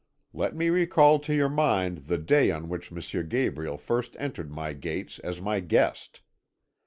[0.33, 3.27] Let me recall to your mind the day on which M.
[3.29, 6.21] Gabriel first entered my gates as my guest.